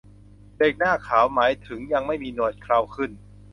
[0.57, 3.11] เด็กหน้าขาว หมายถึงยังไม่มีหนวดเคราขึ้น